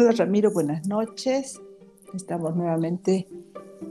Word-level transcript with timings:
Hola 0.00 0.12
Ramiro, 0.12 0.52
buenas 0.52 0.86
noches. 0.86 1.60
Estamos 2.14 2.54
nuevamente 2.54 3.26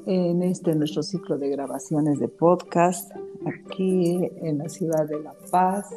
en 0.06 0.42
este 0.42 0.74
nuestro 0.74 1.04
ciclo 1.04 1.38
de 1.38 1.49
grabaciones 1.49 2.18
de 2.22 2.29
podcast 2.29 3.12
aquí 3.46 4.17
en 4.42 4.60
la 4.60 4.70
ciudad 4.70 5.06
de 5.06 5.20
La 5.20 5.33
Paz 5.51 5.94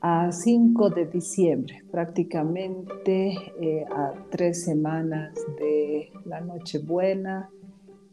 a 0.00 0.32
5 0.32 0.90
de 0.90 1.06
diciembre, 1.06 1.84
prácticamente 1.92 3.38
eh, 3.60 3.84
a 3.94 4.14
tres 4.30 4.64
semanas 4.64 5.32
de 5.60 6.10
la 6.24 6.40
Nochebuena 6.40 7.48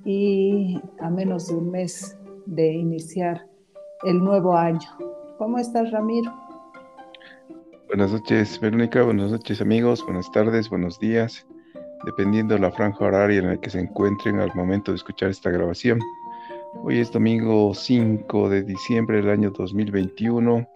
y 0.05 0.79
a 0.99 1.09
menos 1.09 1.47
de 1.47 1.55
un 1.55 1.71
mes 1.71 2.15
de 2.45 2.73
iniciar 2.73 3.47
el 4.03 4.19
nuevo 4.19 4.53
año. 4.53 4.87
¿Cómo 5.39 5.57
estás, 5.57 5.89
Ramiro? 5.89 6.46
Buenas 7.97 8.13
noches, 8.13 8.59
Verónica. 8.59 9.01
Buenas 9.01 9.31
noches, 9.31 9.59
amigos. 9.59 10.05
Buenas 10.05 10.31
tardes, 10.31 10.69
buenos 10.69 10.99
días, 10.99 11.47
dependiendo 12.05 12.53
de 12.53 12.59
la 12.59 12.69
franja 12.69 13.05
horaria 13.05 13.39
en 13.39 13.47
la 13.47 13.57
que 13.59 13.71
se 13.71 13.79
encuentren 13.79 14.39
al 14.39 14.53
momento 14.53 14.91
de 14.91 14.97
escuchar 14.97 15.31
esta 15.31 15.49
grabación. 15.49 15.99
Hoy 16.83 16.99
es 16.99 17.11
domingo 17.11 17.73
5 17.73 18.49
de 18.49 18.61
diciembre 18.61 19.17
del 19.17 19.31
año 19.31 19.49
2021 19.49 20.69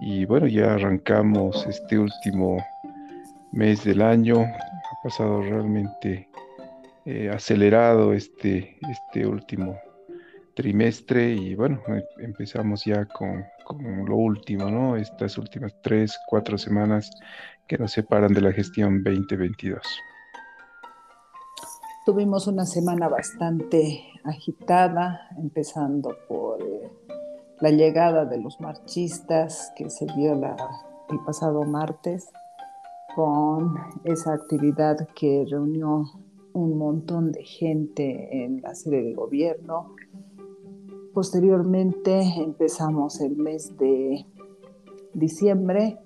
y 0.00 0.24
bueno, 0.24 0.46
ya 0.46 0.72
arrancamos 0.72 1.66
este 1.66 1.98
último 1.98 2.56
mes 3.52 3.84
del 3.84 4.00
año. 4.00 4.40
Ha 4.40 5.02
pasado 5.04 5.42
realmente 5.42 6.26
eh, 7.04 7.28
acelerado 7.28 8.14
este, 8.14 8.78
este 8.90 9.26
último 9.26 9.76
trimestre 10.56 11.34
y 11.34 11.54
bueno, 11.54 11.80
em, 11.86 12.02
empezamos 12.18 12.84
ya 12.84 13.04
con, 13.04 13.44
lo 14.06 14.16
último, 14.16 14.70
¿no? 14.70 14.96
Estas 14.96 15.36
últimas 15.38 15.74
tres, 15.82 16.18
cuatro 16.26 16.56
semanas 16.56 17.10
que 17.68 17.76
nos 17.76 17.92
separan 17.92 18.32
de 18.32 18.40
la 18.40 18.52
gestión 18.52 19.04
2022. 19.04 19.82
Tuvimos 22.06 22.46
una 22.46 22.64
semana 22.64 23.08
bastante 23.08 24.02
agitada, 24.24 25.28
empezando 25.36 26.16
por 26.26 26.62
eh, 26.62 26.90
la 27.60 27.70
llegada 27.70 28.24
de 28.24 28.38
los 28.38 28.58
marchistas 28.60 29.72
que 29.76 29.90
se 29.90 30.06
dio 30.16 30.32
el 30.32 31.18
pasado 31.26 31.64
martes 31.64 32.30
con 33.14 33.74
esa 34.04 34.32
actividad 34.32 35.08
que 35.14 35.44
reunió 35.50 36.04
un 36.56 36.78
montón 36.78 37.32
de 37.32 37.44
gente 37.44 38.44
en 38.44 38.62
la 38.62 38.74
sede 38.74 39.02
de 39.02 39.12
gobierno, 39.12 39.94
Posteriormente 41.16 42.20
empezamos 42.36 43.22
el 43.22 43.36
mes 43.36 43.74
de 43.78 44.26
diciembre 45.14 45.98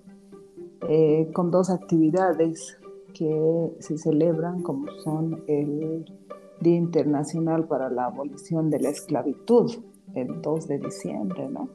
eh, 0.89 1.29
con 1.33 1.51
dos 1.51 1.69
actividades 1.69 2.79
que 3.13 3.73
se 3.81 3.99
celebran 3.99 4.63
como 4.63 4.87
son 5.03 5.43
el 5.49 6.05
Día 6.61 6.77
Internacional 6.77 7.67
para 7.67 7.91
la 7.91 8.05
Abolición 8.05 8.71
de 8.71 8.79
la 8.79 8.91
Esclavitud, 8.91 9.73
el 10.15 10.43
2 10.43 10.69
de 10.69 10.79
diciembre, 10.79 11.49
¿no? 11.49 11.71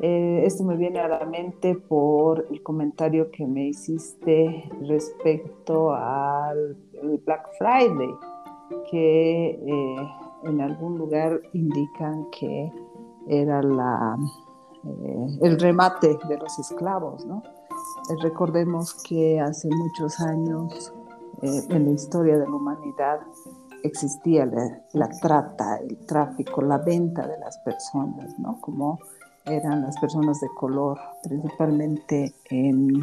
Eh, 0.00 0.42
esto 0.44 0.64
me 0.64 0.76
viene 0.76 0.98
a 0.98 1.06
la 1.06 1.24
mente 1.26 1.76
por 1.76 2.48
el 2.50 2.60
comentario 2.64 3.30
que 3.30 3.46
me 3.46 3.68
hiciste 3.68 4.68
respecto 4.80 5.94
al 5.94 6.76
Black 7.24 7.50
Friday, 7.56 8.10
que 8.90 9.60
eh, 9.64 9.96
en 10.44 10.60
algún 10.60 10.98
lugar 10.98 11.40
indican 11.52 12.28
que 12.30 12.72
era 13.26 13.62
la, 13.62 14.16
eh, 14.84 15.26
el 15.42 15.58
remate 15.58 16.18
de 16.28 16.38
los 16.38 16.58
esclavos, 16.58 17.24
¿no? 17.26 17.42
Eh, 18.10 18.16
recordemos 18.22 18.94
que 19.02 19.40
hace 19.40 19.68
muchos 19.68 20.20
años 20.20 20.92
eh, 21.42 21.62
en 21.70 21.86
la 21.86 21.92
historia 21.92 22.38
de 22.38 22.46
la 22.46 22.54
humanidad 22.54 23.20
existía 23.82 24.46
la, 24.46 25.08
trata, 25.20 25.76
el 25.76 26.06
tráfico, 26.06 26.62
la 26.62 26.78
venta 26.78 27.26
de 27.26 27.38
las 27.38 27.58
personas, 27.58 28.38
¿no? 28.38 28.60
Como 28.60 28.98
eran 29.44 29.82
las 29.82 29.98
personas 29.98 30.40
de 30.40 30.48
color, 30.56 30.98
principalmente 31.22 32.34
en 32.48 32.98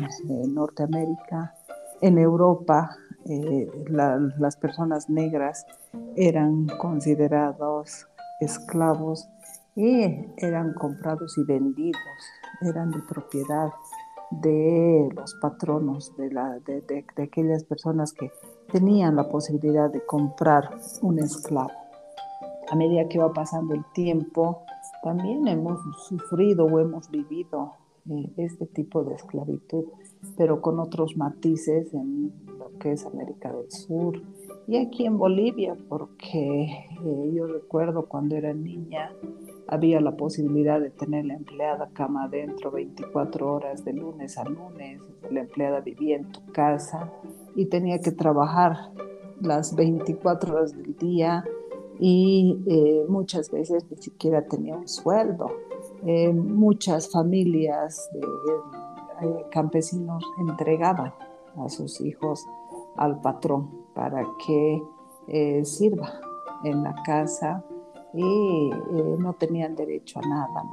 Norteamérica, 0.55 1.53
en 2.01 2.17
Europa, 2.17 2.97
eh, 3.25 3.69
las 3.87 4.57
personas 4.57 5.09
negras 5.09 5.65
eran 6.15 6.67
considerados 6.79 8.07
esclavos 8.39 9.29
y 9.75 10.25
eran 10.37 10.73
comprados 10.73 11.37
y 11.37 11.43
vendidos, 11.43 12.01
eran 12.61 12.91
de 12.91 12.99
propiedad 12.99 13.69
de 14.31 15.09
los 15.15 15.35
patronos, 15.35 16.15
de, 16.17 16.31
la, 16.31 16.59
de, 16.59 16.81
de, 16.81 17.23
aquellas 17.23 17.63
personas 17.65 18.13
que 18.13 18.31
tenían 18.71 19.15
la 19.15 19.27
posibilidad 19.29 19.89
de 19.91 20.05
comprar 20.05 20.69
un 21.01 21.19
esclavo. 21.19 21.71
A 22.69 22.75
medida 22.75 23.09
que 23.09 23.19
va 23.19 23.33
pasando 23.33 23.73
el 23.73 23.83
tiempo, 23.93 24.63
también 25.03 25.47
hemos 25.47 25.79
sufrido 26.07 26.65
o 26.65 26.79
hemos 26.79 27.09
vivido 27.09 27.73
eh, 28.09 28.31
este 28.37 28.65
tipo 28.65 29.03
de 29.03 29.15
esclavitud, 29.15 29.85
pero 30.37 30.61
con 30.61 30.79
otros 30.79 31.17
matices 31.17 31.93
en 31.93 32.33
lo 32.61 32.77
que 32.79 32.91
es 32.91 33.05
América 33.05 33.51
del 33.51 33.71
Sur 33.71 34.21
y 34.67 34.77
aquí 34.77 35.05
en 35.05 35.17
Bolivia, 35.17 35.75
porque 35.89 36.63
eh, 36.63 37.31
yo 37.33 37.47
recuerdo 37.47 38.05
cuando 38.05 38.35
era 38.35 38.53
niña 38.53 39.11
había 39.67 39.99
la 39.99 40.15
posibilidad 40.15 40.79
de 40.79 40.91
tener 40.91 41.25
la 41.25 41.33
empleada 41.33 41.89
cama 41.93 42.25
adentro 42.25 42.71
24 42.71 43.53
horas 43.53 43.83
de 43.83 43.93
lunes 43.93 44.37
a 44.37 44.43
lunes, 44.43 45.01
la 45.29 45.41
empleada 45.41 45.79
vivía 45.79 46.17
en 46.17 46.31
tu 46.31 46.45
casa 46.51 47.11
y 47.55 47.65
tenía 47.65 47.99
que 47.99 48.11
trabajar 48.11 48.91
las 49.41 49.75
24 49.75 50.53
horas 50.53 50.77
del 50.77 50.95
día 50.95 51.43
y 51.99 52.57
eh, 52.67 53.05
muchas 53.07 53.49
veces 53.51 53.85
ni 53.89 53.97
siquiera 53.97 54.45
tenía 54.45 54.75
un 54.75 54.87
sueldo. 54.87 55.51
Eh, 56.05 56.31
muchas 56.31 57.11
familias 57.11 58.09
de 58.13 58.19
eh, 58.19 59.45
campesinos 59.51 60.23
entregaban 60.39 61.13
a 61.57 61.69
sus 61.69 62.01
hijos 62.01 62.45
al 62.97 63.21
patrón 63.21 63.69
para 63.93 64.25
que 64.45 64.81
eh, 65.27 65.65
sirva 65.65 66.19
en 66.63 66.83
la 66.83 66.95
casa 67.03 67.63
y 68.13 68.69
no 69.19 69.33
tenían 69.33 69.75
derecho 69.75 70.19
a 70.19 70.27
nada. 70.27 70.63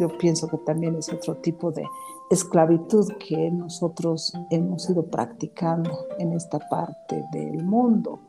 Yo 0.00 0.08
pienso 0.18 0.48
que 0.48 0.58
también 0.58 0.96
es 0.96 1.12
otro 1.12 1.36
tipo 1.36 1.70
de 1.70 1.84
esclavitud 2.30 3.06
que 3.18 3.50
nosotros 3.50 4.32
hemos 4.50 4.90
ido 4.90 5.04
practicando 5.04 6.06
en 6.18 6.32
esta 6.32 6.58
parte 6.58 7.24
del 7.32 7.64
mundo. 7.64 8.20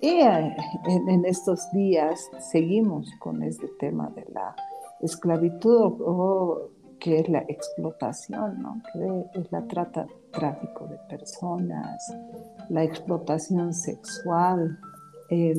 Y 0.00 0.20
en 0.20 1.24
estos 1.24 1.70
días 1.72 2.28
seguimos 2.38 3.08
con 3.20 3.42
este 3.42 3.68
tema 3.78 4.10
de 4.10 4.24
la 4.32 4.54
esclavitud 5.00 5.94
o 6.00 6.70
que 7.02 7.18
es 7.18 7.28
la 7.28 7.40
explotación, 7.48 8.62
¿no? 8.62 8.80
que 8.92 9.40
es 9.40 9.50
la 9.50 9.66
trata, 9.66 10.06
tráfico 10.30 10.86
de 10.86 10.96
personas, 11.08 12.14
la 12.68 12.84
explotación 12.84 13.74
sexual, 13.74 14.78
en 15.28 15.58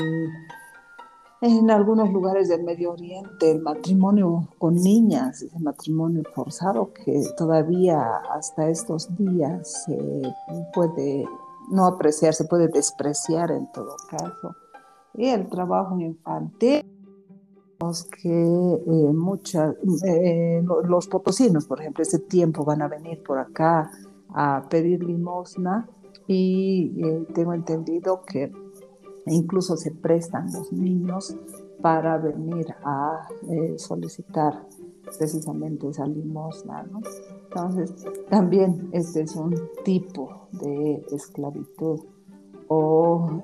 algunos 1.70 2.10
lugares 2.12 2.48
del 2.48 2.64
Medio 2.64 2.94
Oriente 2.94 3.52
el 3.52 3.62
matrimonio 3.62 4.48
con 4.58 4.76
niñas, 4.76 5.42
el 5.42 5.62
matrimonio 5.62 6.24
forzado 6.34 6.94
que 6.94 7.22
todavía 7.36 8.02
hasta 8.32 8.70
estos 8.70 9.14
días 9.18 9.84
se 9.84 10.22
puede 10.74 11.26
no 11.70 11.86
apreciar, 11.86 12.34
se 12.34 12.46
puede 12.46 12.70
despreciar 12.70 13.52
en 13.52 13.70
todo 13.74 13.98
caso, 14.10 14.56
y 15.16 15.28
el 15.28 15.50
trabajo 15.50 16.00
infantil 16.00 16.93
que 18.20 18.30
eh, 18.30 19.14
muchas, 19.14 19.76
eh, 20.06 20.64
los 20.88 21.08
potosinos, 21.08 21.66
por 21.66 21.82
ejemplo, 21.82 22.02
ese 22.02 22.20
tiempo 22.20 22.64
van 22.64 22.82
a 22.82 22.88
venir 22.88 23.22
por 23.24 23.40
acá 23.40 23.92
a 24.30 24.66
pedir 24.70 25.04
limosna 25.04 25.88
y 26.28 26.94
eh, 27.04 27.28
tengo 27.34 27.54
entendido 27.54 28.24
que 28.26 28.52
incluso 29.26 29.78
se 29.78 29.92
prestan 29.92 30.52
los 30.52 30.72
niños 30.72 31.36
para 31.82 32.18
venir 32.18 32.68
a 32.84 33.28
solicitar 33.78 34.66
precisamente 35.18 35.90
esa 35.90 36.08
limosna. 36.08 36.86
Entonces, 37.44 37.94
también 38.30 38.90
este 38.94 39.22
es 39.22 39.36
un 39.36 39.54
tipo 39.84 40.48
de 40.52 41.06
esclavitud 41.12 42.00
o 42.68 43.44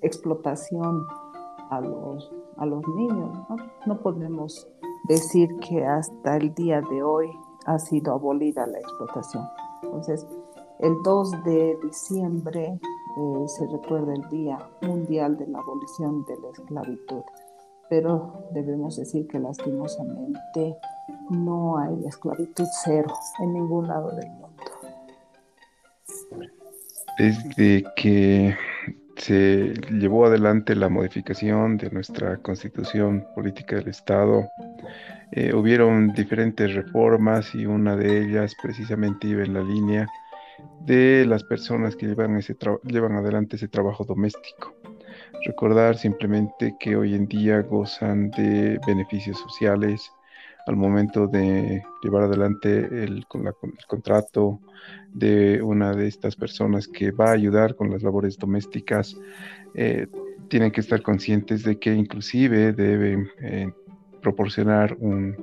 explotación 0.00 1.06
a 1.70 1.80
los, 1.80 2.32
a 2.56 2.66
los 2.66 2.86
niños. 2.88 3.38
¿no? 3.86 3.98
podemos 4.00 4.68
decir 5.04 5.48
que 5.60 5.84
hasta 5.84 6.36
el 6.36 6.54
día 6.54 6.80
de 6.80 7.02
hoy 7.02 7.28
ha 7.66 7.78
sido 7.78 8.12
abolida 8.12 8.66
la 8.66 8.78
explotación. 8.78 9.44
Entonces, 9.82 10.26
el 10.80 10.94
2 11.02 11.44
de 11.44 11.78
diciembre 11.82 12.78
eh, 13.18 13.48
se 13.48 13.66
recuerda 13.66 14.14
el 14.14 14.28
Día 14.28 14.58
Mundial 14.82 15.36
de 15.36 15.46
la 15.48 15.58
Abolición 15.58 16.24
de 16.26 16.36
la 16.40 16.50
Esclavitud, 16.50 17.22
pero 17.90 18.44
debemos 18.52 18.96
decir 18.96 19.26
que 19.26 19.38
lastimosamente 19.38 20.76
no 21.30 21.78
hay 21.78 22.06
esclavitud 22.06 22.66
cero 22.84 23.12
en 23.40 23.54
ningún 23.54 23.88
lado 23.88 24.10
del 24.12 24.30
mundo. 24.30 24.48
desde 27.18 27.84
que 27.96 28.54
se 29.18 29.74
llevó 29.90 30.26
adelante 30.26 30.74
la 30.74 30.88
modificación 30.88 31.76
de 31.76 31.90
nuestra 31.90 32.36
constitución 32.38 33.26
política 33.34 33.76
del 33.76 33.88
Estado, 33.88 34.48
eh, 35.32 35.52
hubieron 35.54 36.12
diferentes 36.12 36.74
reformas 36.74 37.54
y 37.54 37.66
una 37.66 37.96
de 37.96 38.24
ellas 38.24 38.54
precisamente 38.62 39.28
iba 39.28 39.44
en 39.44 39.54
la 39.54 39.62
línea 39.62 40.08
de 40.80 41.24
las 41.26 41.44
personas 41.44 41.96
que 41.96 42.06
llevan, 42.06 42.36
ese 42.36 42.56
llevan 42.84 43.16
adelante 43.16 43.56
ese 43.56 43.68
trabajo 43.68 44.04
doméstico. 44.04 44.74
Recordar 45.44 45.96
simplemente 45.96 46.74
que 46.80 46.96
hoy 46.96 47.14
en 47.14 47.26
día 47.26 47.60
gozan 47.62 48.30
de 48.30 48.80
beneficios 48.86 49.38
sociales 49.38 50.10
al 50.68 50.76
momento 50.76 51.26
de 51.26 51.82
llevar 52.02 52.24
adelante 52.24 52.78
el, 52.78 53.24
el 53.24 53.86
contrato 53.86 54.60
de 55.14 55.62
una 55.62 55.94
de 55.94 56.06
estas 56.06 56.36
personas 56.36 56.86
que 56.86 57.10
va 57.10 57.30
a 57.30 57.32
ayudar 57.32 57.74
con 57.74 57.90
las 57.90 58.02
labores 58.02 58.36
domésticas. 58.36 59.16
Eh, 59.74 60.06
tienen 60.48 60.70
que 60.70 60.82
estar 60.82 61.00
conscientes 61.00 61.62
de 61.62 61.78
que 61.78 61.94
inclusive 61.94 62.74
deben 62.74 63.30
eh, 63.40 63.72
proporcionar 64.20 64.94
un, 65.00 65.34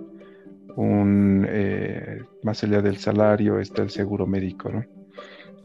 eh, 1.49 2.21
más 2.43 2.63
allá 2.63 2.83
del 2.83 2.97
salario 2.97 3.59
está 3.59 3.81
el 3.81 3.89
seguro 3.89 4.27
médico. 4.27 4.71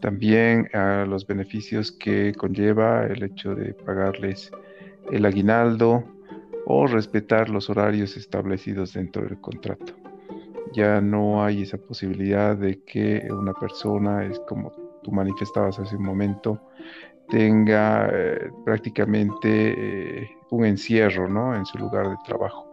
También 0.01 0.71
a 0.73 1.05
los 1.05 1.27
beneficios 1.27 1.93
que 1.93 2.33
conlleva 2.35 3.05
el 3.07 3.23
hecho 3.25 3.55
de 3.55 3.75
pagarles 3.75 4.51
el 5.13 5.27
aguinaldo 5.27 6.05
o 6.73 6.87
respetar 6.87 7.51
los 7.51 7.69
horarios 7.69 8.17
establecidos 8.17 8.93
dentro 8.93 9.25
del 9.25 9.41
contrato. 9.41 9.93
Ya 10.73 11.01
no 11.01 11.43
hay 11.43 11.63
esa 11.63 11.79
posibilidad 11.79 12.57
de 12.57 12.81
que 12.85 13.27
una 13.29 13.53
persona, 13.53 14.25
es 14.25 14.39
como 14.49 14.71
tú 15.03 15.11
manifestabas 15.11 15.81
hace 15.81 15.97
un 15.97 16.05
momento, 16.05 16.61
tenga 17.29 18.09
eh, 18.13 18.53
prácticamente 18.65 19.49
eh, 20.23 20.31
un 20.51 20.65
encierro 20.65 21.29
¿no? 21.29 21.57
en 21.57 21.67
su 21.67 21.77
lugar 21.77 22.09
de 22.09 22.17
trabajo. 22.25 22.69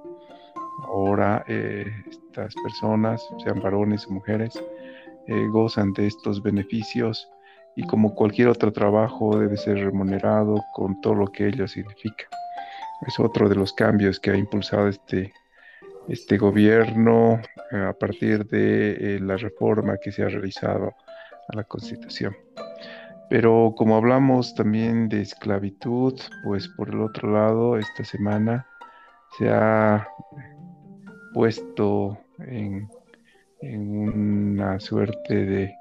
Ahora 0.84 1.44
eh, 1.48 1.88
estas 2.08 2.54
personas, 2.62 3.28
sean 3.44 3.60
varones 3.62 4.06
o 4.06 4.12
mujeres, 4.12 4.62
gozan 5.52 5.92
de 5.92 6.08
estos 6.08 6.42
beneficios 6.42 7.28
y 7.76 7.86
como 7.86 8.16
cualquier 8.16 8.48
otro 8.48 8.72
trabajo 8.72 9.38
debe 9.38 9.58
ser 9.58 9.78
remunerado 9.78 10.64
con 10.74 11.02
todo 11.02 11.16
lo 11.16 11.28
que 11.28 11.48
ello 11.48 11.68
significa. 11.68 12.28
Es 13.06 13.20
otro 13.20 13.48
de 13.50 13.56
los 13.56 13.74
cambios 13.74 14.20
que 14.20 14.32
ha 14.32 14.36
impulsado 14.36 14.88
este, 14.88 15.34
este 16.08 16.38
gobierno 16.38 17.42
eh, 17.72 17.78
a 17.78 17.94
partir 17.94 18.46
de 18.48 19.16
eh, 19.16 19.20
la 19.20 19.38
reforma 19.38 19.98
que 19.98 20.12
se 20.12 20.24
ha 20.24 20.30
realizado 20.30 20.96
a 21.50 21.56
la 21.56 21.64
Constitución. 21.64 22.36
Pero 23.30 23.74
como 23.78 23.98
hablamos 23.98 24.56
también 24.56 25.10
de 25.10 25.22
esclavitud, 25.22 26.20
pues 26.44 26.68
por 26.70 26.90
el 26.90 27.02
otro 27.02 27.32
lado, 27.32 27.78
esta 27.78 28.04
semana 28.04 28.66
se 29.38 29.50
ha 29.50 30.08
puesto 31.34 32.18
en 32.40 32.90
en 33.62 33.98
una 33.98 34.80
suerte 34.80 35.46
de 35.46 35.76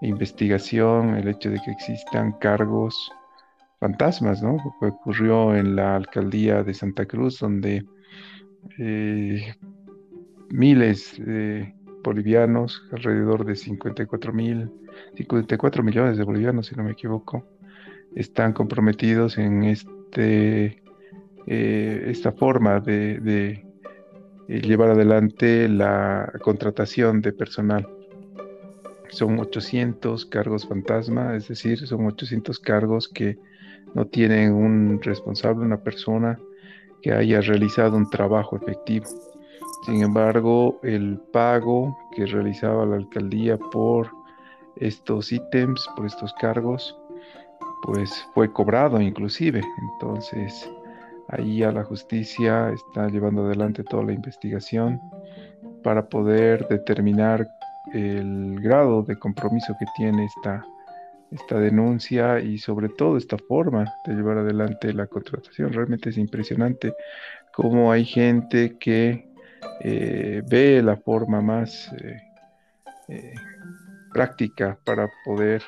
investigación 0.00 1.16
el 1.16 1.28
hecho 1.28 1.50
de 1.50 1.60
que 1.60 1.70
existan 1.70 2.32
cargos 2.32 3.12
fantasmas, 3.78 4.42
¿no? 4.42 4.56
Ocurrió 4.80 5.54
en 5.54 5.76
la 5.76 5.96
alcaldía 5.96 6.62
de 6.62 6.74
Santa 6.74 7.06
Cruz, 7.06 7.38
donde 7.38 7.84
eh, 8.78 9.54
miles 10.50 11.14
de 11.18 11.74
bolivianos, 12.02 12.82
alrededor 12.92 13.44
de 13.44 13.54
54 13.54 14.32
mil, 14.32 14.70
54 15.16 15.82
millones 15.82 16.16
de 16.16 16.24
bolivianos, 16.24 16.66
si 16.66 16.74
no 16.74 16.82
me 16.82 16.92
equivoco, 16.92 17.44
están 18.14 18.52
comprometidos 18.52 19.38
en 19.38 19.64
este, 19.64 20.82
eh, 21.46 22.04
esta 22.06 22.32
forma 22.32 22.80
de 22.80 23.64
llevar 24.48 24.90
adelante 24.90 25.68
la 25.68 26.32
contratación 26.40 27.20
de 27.20 27.32
personal. 27.32 27.86
Son 29.10 29.38
800 29.38 30.26
cargos 30.26 30.66
fantasma, 30.66 31.34
es 31.36 31.48
decir, 31.48 31.86
son 31.86 32.06
800 32.06 32.58
cargos 32.58 33.08
que 33.08 33.38
no 33.94 34.06
tienen 34.06 34.52
un 34.52 35.00
responsable, 35.02 35.64
una 35.64 35.82
persona 35.82 36.38
que 37.02 37.12
haya 37.12 37.40
realizado 37.40 37.96
un 37.96 38.08
trabajo 38.10 38.56
efectivo. 38.56 39.06
Sin 39.86 40.02
embargo, 40.02 40.78
el 40.82 41.18
pago 41.32 41.96
que 42.14 42.26
realizaba 42.26 42.84
la 42.86 42.96
alcaldía 42.96 43.56
por 43.56 44.10
estos 44.76 45.32
ítems, 45.32 45.88
por 45.96 46.06
estos 46.06 46.32
cargos, 46.34 46.96
pues 47.84 48.26
fue 48.34 48.52
cobrado 48.52 49.00
inclusive. 49.00 49.62
Entonces, 49.94 50.68
Ahí 51.28 51.62
a 51.62 51.70
la 51.70 51.84
justicia 51.84 52.70
está 52.70 53.08
llevando 53.08 53.44
adelante 53.44 53.84
toda 53.84 54.02
la 54.02 54.12
investigación 54.12 54.98
para 55.82 56.08
poder 56.08 56.66
determinar 56.68 57.46
el 57.92 58.58
grado 58.60 59.02
de 59.02 59.18
compromiso 59.18 59.76
que 59.78 59.84
tiene 59.96 60.24
esta, 60.24 60.64
esta 61.30 61.58
denuncia 61.58 62.40
y 62.40 62.58
sobre 62.58 62.88
todo 62.88 63.16
esta 63.16 63.36
forma 63.36 63.92
de 64.06 64.14
llevar 64.14 64.38
adelante 64.38 64.92
la 64.92 65.06
contratación. 65.06 65.72
Realmente 65.72 66.10
es 66.10 66.18
impresionante 66.18 66.94
cómo 67.52 67.92
hay 67.92 68.04
gente 68.04 68.78
que 68.78 69.28
eh, 69.80 70.42
ve 70.48 70.82
la 70.82 70.96
forma 70.96 71.40
más 71.40 71.92
eh, 71.92 72.22
eh, 73.08 73.34
práctica 74.12 74.78
para 74.84 75.08
poder 75.24 75.62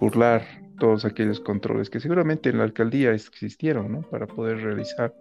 burlar 0.00 0.42
todos 0.78 1.04
aquellos 1.04 1.40
controles 1.40 1.90
que 1.90 2.00
seguramente 2.00 2.48
en 2.48 2.58
la 2.58 2.64
alcaldía 2.64 3.12
existieron, 3.12 3.92
¿no? 3.92 4.00
Para 4.00 4.26
poder 4.26 4.62
realizar 4.62 5.12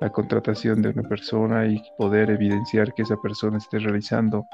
la 0.00 0.10
contratación 0.10 0.80
de 0.82 0.90
una 0.90 1.02
persona 1.02 1.66
y 1.66 1.82
poder 1.98 2.30
evidenciar 2.30 2.94
que 2.94 3.02
esa 3.02 3.20
persona 3.20 3.58
esté 3.58 3.78
realizando 3.78 4.46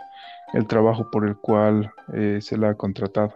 el 0.55 0.67
trabajo 0.67 1.11
por 1.11 1.27
el 1.27 1.37
cual 1.37 1.93
eh, 2.13 2.39
se 2.41 2.57
la 2.57 2.71
ha 2.71 2.75
contratado. 2.75 3.35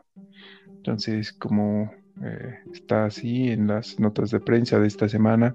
Entonces, 0.76 1.32
como 1.32 1.92
eh, 2.22 2.58
está 2.72 3.06
así 3.06 3.50
en 3.50 3.66
las 3.66 3.98
notas 3.98 4.30
de 4.30 4.40
prensa 4.40 4.78
de 4.78 4.86
esta 4.86 5.08
semana, 5.08 5.54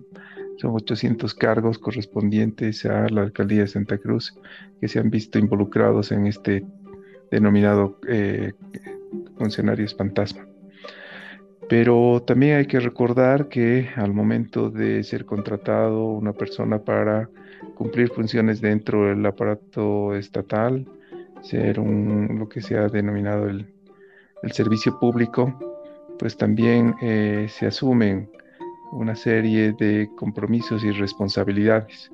son 0.58 0.76
800 0.76 1.34
cargos 1.34 1.80
correspondientes 1.80 2.86
a 2.86 3.08
la 3.10 3.22
alcaldía 3.22 3.62
de 3.62 3.68
Santa 3.68 3.98
Cruz 3.98 4.38
que 4.80 4.88
se 4.88 5.00
han 5.00 5.10
visto 5.10 5.40
involucrados 5.40 6.12
en 6.12 6.28
este 6.28 6.66
denominado 7.32 7.98
eh, 8.08 8.54
funcionarios 9.38 9.96
fantasma. 9.96 10.46
Pero 11.70 12.22
también 12.28 12.58
hay 12.58 12.66
que 12.68 12.80
recordar 12.80 13.48
que 13.48 13.90
al 13.96 14.14
momento 14.14 14.70
de 14.70 15.04
ser 15.04 15.26
contratado 15.26 16.06
una 16.06 16.34
persona 16.34 16.80
para 16.80 17.30
cumplir 17.76 18.10
funciones 18.10 18.60
dentro 18.60 19.08
del 19.08 19.26
aparato 19.26 20.14
estatal, 20.14 20.86
ser 21.44 21.80
un, 21.80 22.38
lo 22.40 22.50
que 22.50 22.62
se 22.62 22.78
ha 22.78 22.88
denominado 22.88 23.48
el, 23.48 23.68
servicio 24.52 25.00
público, 25.00 25.58
pues 26.20 26.36
también 26.36 26.96
eh, 27.02 27.48
se 27.50 27.66
asumen 27.66 28.30
una 28.92 29.16
serie 29.16 29.72
de 29.72 30.10
compromisos 30.18 30.84
y 30.84 30.92
responsabilidades. 30.92 32.12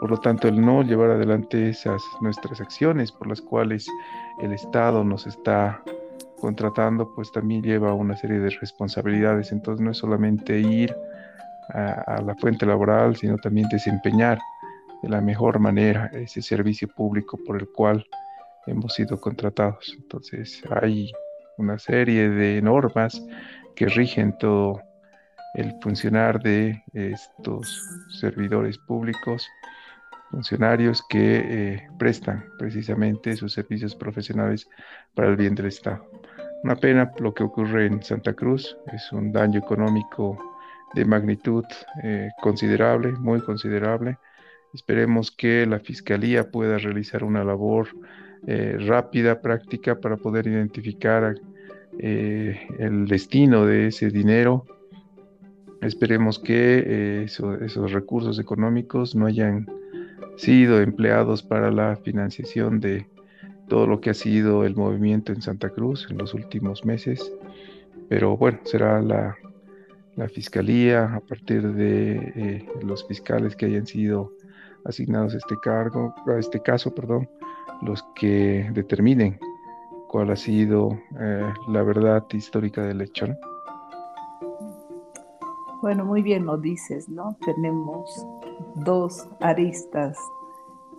Por 0.00 0.10
lo 0.10 0.18
tanto, 0.18 0.48
el 0.48 0.60
no 0.60 0.82
llevar 0.82 1.10
adelante 1.10 1.68
esas 1.68 2.02
nuestras 2.20 2.60
acciones 2.60 3.12
por 3.12 3.28
las 3.28 3.40
cuales 3.40 3.86
el 4.40 4.52
Estado 4.52 5.04
nos 5.04 5.28
está 5.28 5.80
contratando, 6.40 7.14
pues 7.14 7.30
también 7.30 7.62
lleva 7.62 7.94
una 7.94 8.16
serie 8.16 8.40
de 8.40 8.50
responsabilidades. 8.50 9.52
Entonces 9.52 9.84
no 9.84 9.92
es 9.92 9.98
solamente 9.98 10.58
ir 10.58 10.92
a, 11.68 12.20
la 12.22 12.34
fuente 12.34 12.66
laboral, 12.66 13.16
sino 13.16 13.36
también 13.36 13.68
desempeñar 13.68 14.38
de 15.02 15.08
la 15.08 15.20
mejor 15.20 15.58
manera 15.58 16.10
ese 16.12 16.42
servicio 16.42 16.88
público 16.88 17.38
por 17.46 17.56
el 17.56 17.68
cual 17.68 18.04
hemos 18.66 18.94
sido 18.94 19.20
contratados. 19.20 19.94
Entonces 19.96 20.62
hay 20.70 21.12
una 21.58 21.78
serie 21.78 22.28
de 22.28 22.62
normas 22.62 23.22
que 23.74 23.86
rigen 23.86 24.36
todo 24.38 24.80
el 25.54 25.74
funcionar 25.82 26.40
de 26.42 26.82
estos 26.92 27.82
servidores 28.20 28.78
públicos, 28.78 29.46
funcionarios 30.30 31.02
que 31.08 31.74
eh, 31.74 31.88
prestan 31.98 32.44
precisamente 32.58 33.36
sus 33.36 33.52
servicios 33.52 33.96
profesionales 33.96 34.68
para 35.14 35.28
el 35.28 35.36
bien 35.36 35.54
del 35.54 35.66
Estado. 35.66 36.08
Una 36.62 36.76
pena 36.76 37.10
lo 37.18 37.34
que 37.34 37.42
ocurre 37.42 37.86
en 37.86 38.02
Santa 38.02 38.34
Cruz, 38.34 38.76
es 38.92 39.10
un 39.12 39.32
daño 39.32 39.58
económico 39.58 40.38
de 40.94 41.04
magnitud 41.04 41.64
eh, 42.02 42.28
considerable, 42.40 43.12
muy 43.12 43.40
considerable. 43.40 44.18
Esperemos 44.74 45.30
que 45.30 45.66
la 45.66 45.80
Fiscalía 45.80 46.50
pueda 46.50 46.78
realizar 46.78 47.24
una 47.24 47.44
labor 47.44 47.88
eh, 48.46 48.76
rápida, 48.80 49.40
práctica, 49.40 50.00
para 50.00 50.16
poder 50.16 50.46
identificar 50.46 51.34
eh, 51.98 52.60
el 52.78 53.06
destino 53.06 53.66
de 53.66 53.88
ese 53.88 54.10
dinero. 54.10 54.64
Esperemos 55.82 56.38
que 56.38 57.22
esos 57.24 57.92
recursos 57.92 58.38
económicos 58.38 59.14
no 59.14 59.26
hayan 59.26 59.66
sido 60.36 60.80
empleados 60.80 61.42
para 61.42 61.70
la 61.70 61.96
financiación 61.96 62.80
de 62.80 63.06
todo 63.68 63.86
lo 63.86 64.00
que 64.00 64.10
ha 64.10 64.14
sido 64.14 64.64
el 64.64 64.76
movimiento 64.76 65.32
en 65.32 65.40
Santa 65.40 65.70
Cruz 65.70 66.06
en 66.10 66.18
los 66.18 66.34
últimos 66.34 66.84
meses 66.84 67.32
pero 68.10 68.36
bueno, 68.36 68.58
será 68.64 69.00
la, 69.00 69.36
fiscalía 70.34 71.14
a 71.14 71.20
partir 71.20 71.62
de 71.62 72.16
eh, 72.34 72.68
los 72.82 73.06
fiscales 73.06 73.54
que 73.54 73.66
hayan 73.66 73.86
sido 73.86 74.32
asignados 74.84 75.32
a 75.32 75.38
este 75.38 75.54
cargo, 75.62 76.12
a 76.26 76.38
este 76.38 76.60
caso, 76.60 76.92
perdón, 76.92 77.30
los 77.82 78.02
que 78.14 78.70
determinen 78.72 79.38
cuál 80.08 80.30
ha 80.30 80.36
sido 80.36 80.98
eh, 81.18 81.52
la 81.68 81.82
verdad 81.82 82.24
histórica 82.32 82.82
del 82.82 83.00
hecho. 83.00 83.26
Bueno, 85.82 86.04
muy 86.04 86.22
bien 86.22 86.44
lo 86.44 86.58
dices, 86.58 87.08
¿no? 87.08 87.36
Tenemos 87.44 88.26
dos 88.74 89.28
aristas 89.40 90.18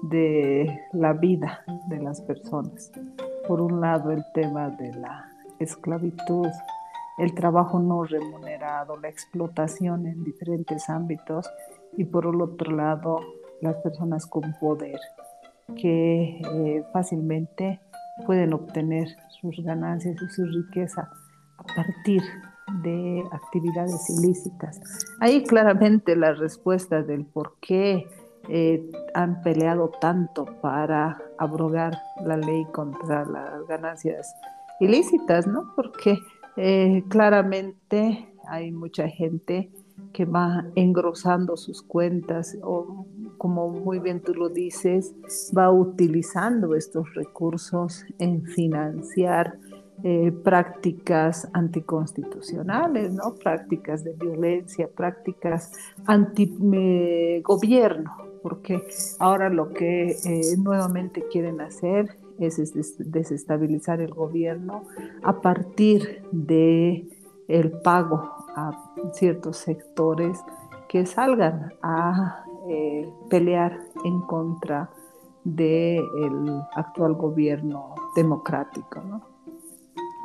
de 0.02 0.80
la 0.94 1.14
vida 1.14 1.64
de 1.88 2.00
las 2.00 2.22
personas. 2.22 2.92
Por 3.48 3.62
un 3.62 3.82
lado, 3.82 4.12
el 4.12 4.24
tema 4.34 4.70
de 4.70 4.94
la 4.94 5.30
esclavitud, 5.60 6.48
el 7.18 7.34
trabajo 7.36 7.80
no 7.80 8.04
remunerado, 8.04 8.98
la 8.98 9.10
explotación 9.10 10.08
en 10.08 10.24
diferentes 10.24 10.90
ámbitos 10.90 11.48
y 11.98 12.06
por 12.06 12.26
el 12.26 12.42
otro 12.42 12.76
lado, 12.76 13.20
las 13.62 13.76
personas 13.78 14.26
con 14.26 14.56
poder 14.60 15.00
que 15.76 16.40
eh, 16.40 16.84
fácilmente 16.94 17.80
pueden 18.26 18.54
obtener 18.54 19.08
sus 19.30 19.64
ganancias 19.64 20.16
y 20.22 20.30
su 20.34 20.46
riqueza 20.46 21.10
a 21.58 21.64
partir 21.76 22.22
de 22.84 23.24
actividades 23.32 24.10
ilícitas. 24.10 24.80
Ahí 25.20 25.44
claramente 25.44 26.16
la 26.16 26.34
respuesta 26.34 27.02
del 27.04 27.26
por 27.26 27.58
qué 27.60 28.08
eh, 28.50 28.90
han 29.14 29.42
peleado 29.44 29.90
tanto 29.90 30.46
para 30.62 31.18
abrogar 31.38 31.98
la 32.26 32.38
ley 32.38 32.66
contra 32.72 33.26
las 33.26 33.68
ganancias 33.68 34.34
ilícitas, 34.80 35.48
¿no? 35.48 35.74
Porque 35.76 36.18
eh, 36.58 37.04
claramente 37.10 38.28
hay 38.48 38.72
mucha 38.72 39.08
gente 39.08 39.70
que 40.14 40.26
va 40.26 40.66
engrosando 40.76 41.58
sus 41.58 41.82
cuentas 41.82 42.58
o 42.64 43.08
como 43.38 43.70
muy 43.70 44.00
bien 44.00 44.22
tú 44.22 44.36
lo 44.36 44.50
dices, 44.50 45.16
va 45.58 45.72
utilizando 45.72 46.76
estos 46.76 47.14
recursos 47.16 48.06
en 48.20 48.44
financiar 48.44 49.58
eh, 50.04 50.32
prácticas 50.32 51.48
anticonstitucionales, 51.54 53.14
¿no? 53.14 53.36
prácticas 53.36 54.04
de 54.04 54.14
violencia, 54.14 54.88
prácticas 54.88 55.74
anti-gobierno, 56.06 58.12
porque 58.42 58.82
ahora 59.20 59.50
lo 59.50 59.74
que 59.74 60.12
eh, 60.12 60.58
nuevamente 60.58 61.26
quieren 61.32 61.62
hacer 61.62 62.18
es 62.40 62.74
desestabilizar 62.98 64.02
el 64.02 64.12
gobierno 64.14 64.86
a 65.22 65.42
partir 65.42 66.24
de 66.32 67.08
el 67.48 67.72
pago 67.72 68.41
a 68.56 68.72
ciertos 69.14 69.58
sectores 69.58 70.40
que 70.88 71.06
salgan 71.06 71.74
a 71.82 72.44
eh, 72.70 73.10
pelear 73.30 73.80
en 74.04 74.22
contra 74.22 74.90
del 75.44 76.62
actual 76.76 77.14
gobierno 77.16 77.96
democrático. 78.16 79.02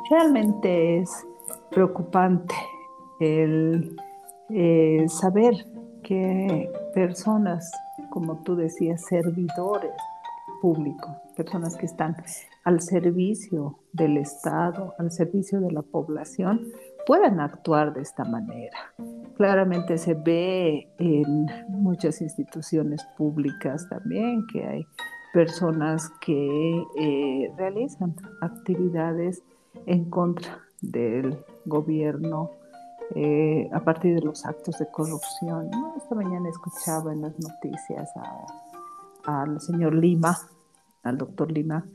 Realmente 0.09 0.99
es 0.99 1.25
preocupante 1.71 2.53
el 3.19 3.95
eh, 4.49 5.05
saber 5.07 5.53
que 6.03 6.71
personas, 6.93 7.71
como 8.09 8.43
tú 8.43 8.55
decías, 8.55 9.03
servidores 9.05 9.91
públicos, 10.61 11.09
personas 11.35 11.75
que 11.75 11.85
están 11.85 12.15
al 12.63 12.81
servicio 12.81 13.79
del 13.93 14.17
Estado, 14.17 14.93
al 14.97 15.11
servicio 15.11 15.59
de 15.59 15.71
la 15.71 15.81
población, 15.81 16.67
puedan 17.07 17.39
actuar 17.39 17.93
de 17.93 18.01
esta 18.01 18.25
manera. 18.25 18.77
Claramente 19.37 19.97
se 19.97 20.13
ve 20.13 20.89
en 20.99 21.47
muchas 21.69 22.21
instituciones 22.21 23.01
públicas 23.17 23.87
también 23.89 24.45
que 24.51 24.67
hay 24.67 24.85
personas 25.33 26.09
que 26.19 26.83
eh, 26.99 27.49
realizan 27.57 28.13
actividades 28.41 29.41
en 29.85 30.09
contra 30.09 30.59
del 30.81 31.37
gobierno 31.65 32.51
eh, 33.15 33.69
a 33.71 33.79
partir 33.79 34.15
de 34.15 34.21
los 34.21 34.45
actos 34.45 34.77
de 34.77 34.87
corrupción. 34.91 35.71
Esta 35.95 36.13
mañana 36.13 36.49
escuchaba 36.49 37.13
en 37.13 37.21
las 37.21 37.39
noticias 37.39 38.11
al 39.23 39.61
señor 39.61 39.95
Lima, 39.95 40.37
al 41.03 41.17
doctor 41.17 41.53
Lima, 41.53 41.85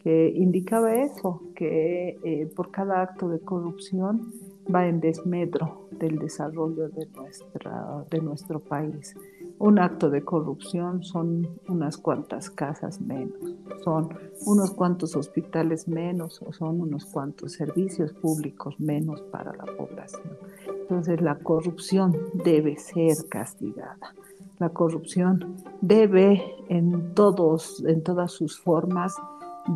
que 0.00 0.28
indicaba 0.28 0.94
eso, 0.94 1.42
que 1.56 2.20
eh, 2.22 2.52
por 2.54 2.70
cada 2.70 3.02
acto 3.02 3.28
de 3.28 3.40
corrupción 3.40 4.32
va 4.74 4.86
en 4.86 5.00
desmedro 5.00 5.88
del 5.90 6.18
desarrollo 6.18 6.88
de, 6.88 7.06
nuestra, 7.14 8.04
de 8.10 8.20
nuestro 8.20 8.60
país 8.60 9.14
un 9.60 9.78
acto 9.78 10.08
de 10.08 10.24
corrupción 10.24 11.04
son 11.04 11.46
unas 11.68 11.98
cuantas 11.98 12.48
casas 12.48 12.98
menos, 12.98 13.56
son 13.84 14.08
unos 14.46 14.70
cuantos 14.70 15.14
hospitales 15.16 15.86
menos 15.86 16.40
o 16.40 16.50
son 16.54 16.80
unos 16.80 17.04
cuantos 17.04 17.52
servicios 17.52 18.14
públicos 18.14 18.80
menos 18.80 19.20
para 19.20 19.54
la 19.54 19.66
población. 19.76 20.38
Entonces 20.66 21.20
la 21.20 21.38
corrupción 21.40 22.16
debe 22.42 22.78
ser 22.78 23.16
castigada. 23.28 24.14
La 24.58 24.70
corrupción 24.70 25.56
debe 25.82 26.42
en, 26.70 27.12
todos, 27.12 27.84
en 27.86 28.02
todas 28.02 28.32
sus 28.32 28.58
formas 28.58 29.14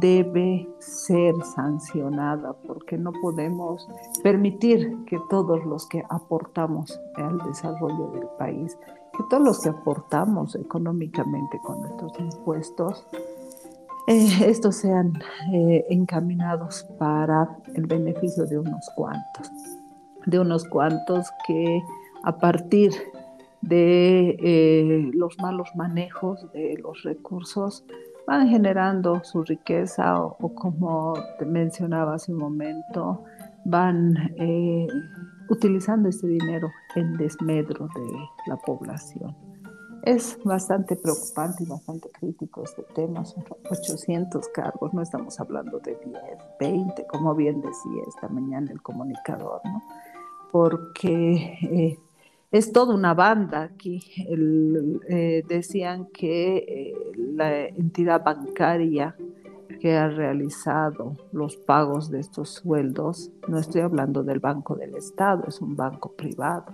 debe 0.01 0.69
ser 0.79 1.35
sancionada 1.55 2.55
porque 2.67 2.97
no 2.97 3.13
podemos 3.13 3.89
permitir 4.23 5.05
que 5.07 5.19
todos 5.31 5.65
los 5.65 5.87
que 5.89 6.03
aportamos 6.09 7.01
al 7.17 7.39
desarrollo 7.39 8.11
del 8.13 8.27
país 8.39 8.77
que 9.17 9.25
todos 9.31 9.43
los 9.43 9.61
que 9.61 9.69
aportamos 9.69 10.55
económicamente 10.57 11.59
con 11.63 11.81
nuestros 11.81 12.13
impuestos, 12.19 13.07
eh, 14.07 14.29
estos 14.47 14.77
sean 14.77 15.13
eh, 15.53 15.85
encaminados 15.89 16.85
para 16.99 17.57
el 17.75 17.87
beneficio 17.87 18.47
de 18.47 18.59
unos 18.59 18.91
cuantos, 18.97 19.51
de 20.27 20.39
unos 20.39 20.65
cuantos 20.65 21.29
que 21.47 21.83
a 22.23 22.39
partir 22.39 22.93
de 23.61 24.37
eh, 24.43 25.11
los 25.15 25.39
malos 25.39 25.69
manejos 25.75 26.51
de 26.53 26.77
los 26.83 27.03
recursos 27.03 27.85
van 28.27 28.49
generando 28.49 29.23
su 29.25 29.43
riqueza 29.43 30.21
o, 30.21 30.37
o 30.41 30.55
como 30.55 31.15
te 31.39 31.45
mencionaba 31.45 32.15
hace 32.15 32.33
un 32.33 32.39
momento, 32.39 33.25
van 33.65 34.15
utilizando 35.49 36.09
este 36.09 36.27
dinero 36.27 36.71
en 36.95 37.15
desmedro 37.15 37.89
de 37.95 38.07
la 38.47 38.57
población. 38.57 39.35
Es 40.03 40.39
bastante 40.45 40.97
preocupante 40.97 41.65
y 41.65 41.67
bastante 41.67 42.11
crítico 42.11 42.63
este 42.63 42.83
tema. 42.95 43.25
Son 43.25 43.43
800 43.71 44.49
cargos, 44.49 44.93
no 44.93 45.01
estamos 45.01 45.41
hablando 45.41 45.79
de 45.79 45.97
10, 46.05 46.15
20, 46.61 47.07
como 47.07 47.35
bien 47.35 47.63
decía 47.63 48.03
esta 48.07 48.29
mañana 48.29 48.71
el 48.71 48.83
comunicador, 48.83 49.63
¿no? 49.65 49.83
Porque 50.53 51.57
eh, 51.63 51.99
es 52.55 52.71
toda 52.71 52.95
una 52.95 53.15
banda 53.15 53.63
aquí. 53.63 54.01
Eh, 54.17 55.43
decían 55.49 56.07
que 56.07 56.57
eh, 56.57 56.95
la 57.17 57.67
entidad 57.67 58.23
bancaria 58.23 59.17
que 59.81 59.97
ha 59.97 60.09
realizado 60.09 61.17
los 61.33 61.57
pagos 61.57 62.13
de 62.13 62.21
estos 62.21 62.51
sueldos, 62.51 63.33
no 63.49 63.59
estoy 63.59 63.81
hablando 63.81 64.23
del 64.23 64.39
Banco 64.39 64.77
del 64.77 64.95
Estado, 64.95 65.43
es 65.49 65.61
un 65.61 65.75
banco 65.75 66.13
privado, 66.13 66.67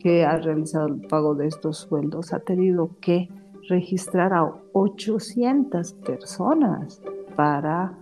que 0.00 0.24
ha 0.24 0.36
realizado 0.36 0.88
el 0.88 1.06
pago 1.06 1.36
de 1.36 1.46
estos 1.46 1.78
sueldos, 1.78 2.32
ha 2.32 2.40
tenido 2.40 2.90
que 3.00 3.28
registrar 3.68 4.32
a 4.32 4.52
800 4.72 5.92
personas 5.92 7.00
para 7.36 7.96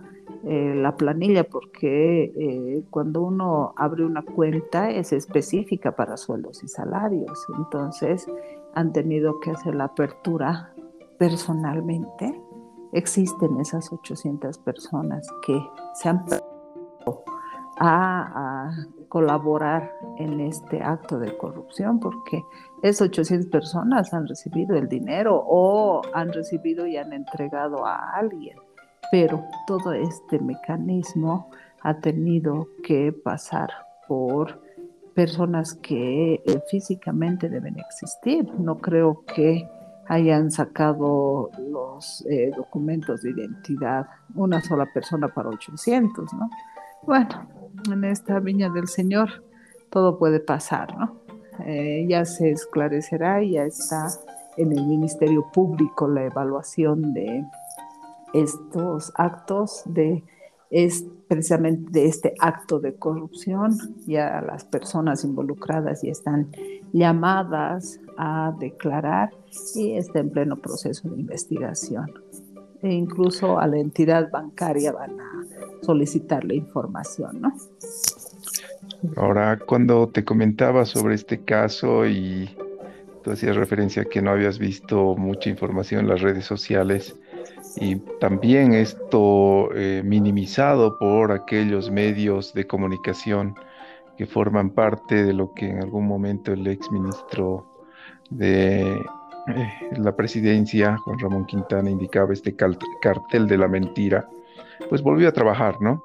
eh, 0.45 0.73
la 0.75 0.97
planilla, 0.97 1.45
porque 1.45 2.25
eh, 2.35 2.83
cuando 2.89 3.21
uno 3.21 3.73
abre 3.77 4.05
una 4.05 4.23
cuenta 4.23 4.89
es 4.89 5.13
específica 5.13 5.95
para 5.95 6.17
sueldos 6.17 6.63
y 6.63 6.67
salarios. 6.67 7.47
Entonces 7.57 8.27
han 8.75 8.91
tenido 8.91 9.39
que 9.39 9.51
hacer 9.51 9.75
la 9.75 9.85
apertura 9.85 10.73
personalmente 11.17 12.41
existen 12.91 13.59
esas 13.59 13.91
800 13.91 14.57
personas 14.59 15.27
que 15.45 15.59
se 15.93 16.09
han 16.09 16.25
a, 17.79 18.67
a, 18.67 18.71
colaborar 19.07 19.91
en 20.17 20.39
este 20.39 20.81
acto 20.81 21.17
de 21.19 21.35
corrupción 21.37 21.99
porque 21.99 22.43
esas 22.81 23.07
800 23.07 23.49
personas 23.49 24.13
han 24.13 24.27
recibido 24.27 24.75
el 24.75 24.87
dinero 24.87 25.43
o 25.47 26.01
han 26.13 26.31
recibido 26.33 26.85
y 26.85 26.97
han 26.97 27.13
entregado 27.13 27.85
a 27.85 28.11
alguien, 28.15 28.57
pero 29.13 29.45
todo 29.67 29.93
este 29.93 30.39
mecanismo 30.39 31.51
ha 31.83 31.99
tenido 31.99 32.67
que 32.83 33.13
pasar 33.13 33.69
por 34.07 34.59
personas 35.13 35.75
que 35.75 36.41
eh, 36.43 36.63
físicamente 36.71 37.47
deben 37.47 37.77
existir. 37.77 38.51
No 38.57 38.79
creo 38.79 39.23
que 39.35 39.69
hayan 40.07 40.49
sacado 40.49 41.51
los 41.59 42.25
eh, 42.27 42.51
documentos 42.57 43.21
de 43.21 43.29
identidad 43.29 44.07
una 44.33 44.61
sola 44.61 44.87
persona 44.91 45.27
para 45.27 45.49
800, 45.49 46.33
¿no? 46.33 46.49
Bueno, 47.03 47.47
en 47.91 48.03
esta 48.05 48.39
viña 48.39 48.71
del 48.71 48.87
Señor 48.87 49.43
todo 49.91 50.17
puede 50.17 50.39
pasar, 50.39 50.97
¿no? 50.97 51.17
Eh, 51.67 52.07
ya 52.09 52.25
se 52.25 52.49
esclarecerá, 52.49 53.43
ya 53.43 53.65
está 53.65 54.07
en 54.57 54.71
el 54.71 54.83
Ministerio 54.87 55.45
Público 55.53 56.07
la 56.07 56.23
evaluación 56.23 57.13
de 57.13 57.45
estos 58.33 59.11
actos 59.15 59.83
de 59.85 60.23
es 60.73 61.05
precisamente 61.27 61.91
de 61.91 62.07
este 62.07 62.33
acto 62.39 62.79
de 62.79 62.95
corrupción. 62.95 63.77
Ya 64.07 64.41
las 64.41 64.65
personas 64.65 65.23
involucradas 65.23 66.01
ya 66.01 66.11
están 66.11 66.49
llamadas 66.91 67.99
a 68.17 68.53
declarar 68.59 69.29
y 69.75 69.93
está 69.97 70.19
en 70.19 70.31
pleno 70.31 70.57
proceso 70.57 71.09
de 71.09 71.19
investigación. 71.19 72.11
E 72.81 72.91
incluso 72.91 73.59
a 73.59 73.67
la 73.67 73.77
entidad 73.77 74.31
bancaria 74.31 74.91
van 74.91 75.19
a 75.19 75.45
solicitarle 75.83 76.55
información, 76.55 77.41
¿no? 77.41 77.53
Ahora, 79.15 79.59
cuando 79.59 80.09
te 80.09 80.25
comentaba 80.25 80.85
sobre 80.85 81.13
este 81.15 81.43
caso 81.43 82.07
y 82.07 82.49
tú 83.23 83.31
hacías 83.31 83.55
referencia 83.55 84.03
a 84.03 84.05
que 84.05 84.21
no 84.21 84.31
habías 84.31 84.57
visto 84.57 85.15
mucha 85.15 85.49
información 85.49 86.01
en 86.01 86.07
las 86.07 86.21
redes 86.21 86.45
sociales, 86.45 87.15
y 87.75 87.95
también 88.19 88.73
esto 88.73 89.69
eh, 89.73 90.01
minimizado 90.03 90.97
por 90.97 91.31
aquellos 91.31 91.89
medios 91.89 92.53
de 92.53 92.67
comunicación 92.67 93.55
que 94.17 94.25
forman 94.25 94.69
parte 94.69 95.23
de 95.23 95.33
lo 95.33 95.53
que 95.53 95.69
en 95.69 95.81
algún 95.81 96.07
momento 96.07 96.53
el 96.53 96.65
ex 96.67 96.91
ministro 96.91 97.65
de 98.29 98.91
eh, 98.91 99.73
la 99.97 100.15
presidencia, 100.15 100.97
Juan 100.97 101.19
Ramón 101.19 101.45
Quintana, 101.45 101.89
indicaba 101.89 102.33
este 102.33 102.55
cartel 102.55 103.47
de 103.47 103.57
la 103.57 103.67
mentira, 103.67 104.27
pues 104.89 105.01
volvió 105.01 105.27
a 105.29 105.31
trabajar, 105.31 105.81
¿no? 105.81 106.03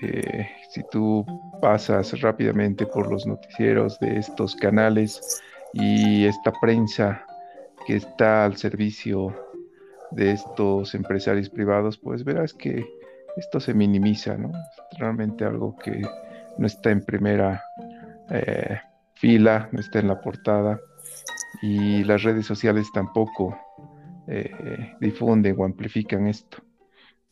Eh, 0.00 0.48
si 0.70 0.82
tú 0.90 1.24
pasas 1.60 2.20
rápidamente 2.20 2.86
por 2.86 3.10
los 3.10 3.26
noticieros 3.26 3.98
de 4.00 4.18
estos 4.18 4.54
canales 4.56 5.42
y 5.72 6.24
esta 6.24 6.52
prensa 6.60 7.24
que 7.86 7.96
está 7.96 8.44
al 8.44 8.56
servicio 8.56 9.34
de 10.10 10.32
estos 10.32 10.94
empresarios 10.94 11.50
privados, 11.50 11.98
pues 11.98 12.24
verás 12.24 12.54
que 12.54 12.84
esto 13.36 13.60
se 13.60 13.74
minimiza, 13.74 14.36
¿no? 14.36 14.50
Es 14.50 14.98
realmente 14.98 15.44
algo 15.44 15.76
que 15.76 16.02
no 16.58 16.66
está 16.66 16.90
en 16.90 17.04
primera 17.04 17.62
eh, 18.30 18.78
fila, 19.14 19.68
no 19.72 19.80
está 19.80 19.98
en 19.98 20.08
la 20.08 20.20
portada 20.20 20.80
y 21.62 22.04
las 22.04 22.22
redes 22.22 22.46
sociales 22.46 22.86
tampoco 22.92 23.58
eh, 24.28 24.94
difunden 25.00 25.56
o 25.58 25.64
amplifican 25.64 26.26
esto. 26.26 26.58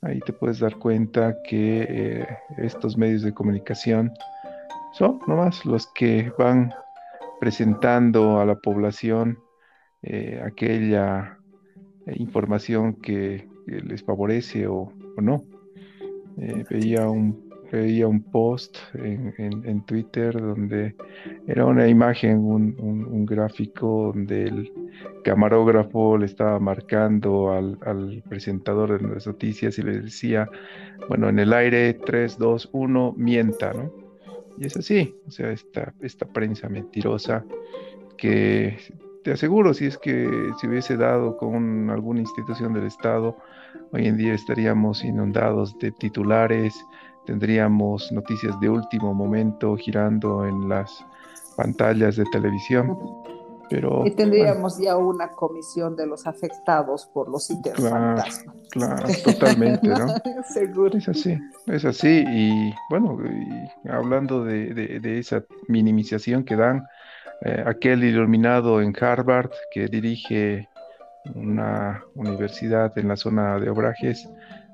Ahí 0.00 0.19
te 0.21 0.33
puedes 0.33 0.59
dar 0.59 0.76
cuenta 0.76 1.37
que 1.45 1.87
eh, 1.88 2.38
estos 2.59 2.97
medios 2.97 3.23
de 3.23 3.33
comunicación 3.33 4.12
son 4.93 5.21
nomás 5.26 5.64
los 5.64 5.87
que 5.95 6.33
van 6.37 6.75
presentando 7.41 8.41
a 8.41 8.45
la 8.45 8.57
población 8.57 9.38
aquella 10.45 11.38
información 12.06 12.94
que, 12.94 13.49
les 13.66 14.02
favorece 14.02 14.66
o, 14.66 14.92
no. 15.18 15.44
Eh, 16.38 16.64
veía, 16.68 17.09
un, 17.09 17.49
veía 17.71 18.09
un 18.09 18.23
post 18.23 18.78
en, 18.94 19.85
Twitter 19.85 20.32
donde 20.32 20.94
era 21.47 21.64
una 21.66 21.87
imagen, 21.87 22.38
un, 22.38 23.25
gráfico 23.25 24.12
donde 24.12 24.44
el 24.44 24.73
camarógrafo 25.23 26.18
le 26.18 26.26
estaba 26.26 26.59
marcando 26.59 27.52
al, 27.52 27.78
al, 27.87 28.23
presentador 28.28 29.00
de 29.00 29.09
las 29.09 29.26
noticias 29.26 29.78
y 29.78 29.82
le 29.82 30.00
decía, 30.00 30.49
bueno, 31.09 31.28
en 31.28 31.38
el 31.38 31.52
aire 31.52 31.95
3, 31.95 32.36
2, 32.38 32.71
1, 32.73 33.15
mienta, 33.17 33.73
¿no? 33.73 33.93
Y 34.58 34.67
es 34.67 34.76
así, 34.76 35.15
o 35.26 35.30
sea, 35.30 35.50
esta, 35.50 35.95
esta 36.00 36.26
prensa 36.26 36.69
mentirosa 36.69 37.45
que 38.17 38.76
te 39.23 39.32
aseguro, 39.32 39.75
si 39.75 39.87
es 39.87 39.99
que 39.99 40.50
se 40.61 40.69
hubiese 40.69 40.97
dado 40.97 41.37
con 41.37 41.91
alguna 41.91 42.21
institución 42.21 42.73
del 42.73 42.87
Estado, 42.87 43.37
hoy 43.93 44.06
en 44.06 44.17
día 44.17 44.35
estaríamos 44.35 45.04
inundados 45.04 45.78
de 45.78 45.93
titulares, 45.93 46.75
tendríamos 47.26 48.11
noticias 48.13 48.58
de 48.61 48.69
último 48.69 49.15
momento 49.15 49.76
girando 49.76 50.47
en 50.47 50.69
las 50.69 51.04
pantallas 51.56 52.17
de 52.17 52.25
televisión. 52.32 52.99
Pero, 53.71 54.06
y 54.06 54.11
tendríamos 54.11 54.76
ya 54.76 54.99
una 54.99 55.30
comisión 55.30 55.97
de 55.97 56.06
los 56.06 56.26
afectados 56.26 57.06
por 57.06 57.30
los 57.30 57.49
interfantasmas. 57.49 58.54
Claro, 58.71 59.08
totalmente, 59.25 59.89
¿no? 59.89 60.08
Seguro. 60.52 60.99
Es 60.99 61.08
así, 61.08 61.39
es 61.69 61.85
así. 61.87 62.23
Y 62.28 62.75
bueno, 62.91 63.17
hablando 63.89 64.45
de, 64.45 64.75
de 64.75 65.19
esa 65.19 65.45
minimización 65.69 66.45
que 66.45 66.56
dan, 66.56 66.85
eh, 67.45 67.65
aquel 67.67 68.05
iluminado 68.05 68.81
en 68.81 68.95
Harvard 69.00 69.50
que 69.73 69.89
dirige 69.89 70.69
una 71.35 72.05
universidad 72.15 72.97
en 72.97 73.09
la 73.09 73.17
zona 73.17 73.59
de 73.59 73.71
Obrajes, 73.71 74.28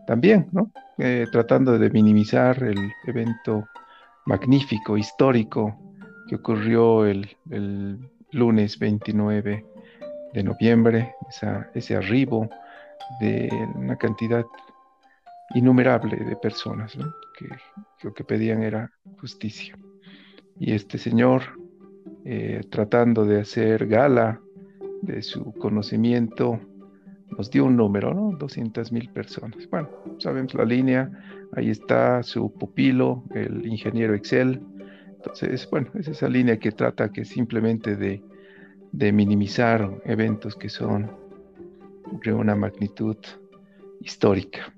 también, 0.07 0.49
¿no? 0.53 0.71
Eh, 0.99 1.27
tratando 1.31 1.79
de 1.79 1.91
minimizar 1.91 2.63
el 2.63 2.93
evento 3.07 3.69
magnífico, 4.27 4.97
histórico, 4.97 5.79
que 6.29 6.37
ocurrió 6.37 7.07
el, 7.07 7.29
lunes 8.33 8.79
29 8.79 9.65
de 10.35 10.43
noviembre, 10.43 11.15
ese 11.75 11.97
arribo 11.97 12.51
de 13.21 13.49
una 13.75 13.97
cantidad 13.97 14.45
innumerable 15.55 16.17
de 16.17 16.37
personas 16.37 16.93
que, 17.39 17.49
que 17.49 18.09
lo 18.09 18.13
que 18.13 18.25
pedían 18.25 18.63
era 18.63 18.91
justicia. 19.19 19.79
Y 20.59 20.75
este 20.75 20.99
señor 20.99 21.43
eh, 22.25 22.63
tratando 22.71 23.25
de 23.25 23.41
hacer 23.41 23.87
gala 23.87 24.41
de 25.03 25.23
su 25.23 25.53
conocimiento, 25.55 26.61
nos 27.37 27.51
dio 27.51 27.65
un 27.65 27.77
número, 27.77 28.15
¿no? 28.15 28.37
200 28.37 28.91
mil 28.93 29.09
personas. 29.11 29.69
Bueno, 29.71 29.89
sabemos 30.19 30.55
la 30.55 30.65
línea, 30.65 31.11
ahí 31.53 31.71
está 31.71 32.23
su 32.23 32.53
pupilo, 32.53 33.25
el 33.35 33.67
ingeniero 33.67 34.15
Excel. 34.15 34.61
Entonces, 35.17 35.69
bueno, 35.71 35.91
es 35.95 36.09
esa 36.09 36.29
línea 36.29 36.59
que 36.59 36.73
trata 36.73 37.11
que 37.13 37.25
simplemente 37.25 37.97
de, 37.97 38.23
de 38.93 39.13
minimizar 39.13 40.01
eventos 40.05 40.57
que 40.57 40.69
son 40.69 41.11
de 42.25 42.33
una 42.33 42.55
magnitud 42.55 43.17
histórica. 44.01 44.73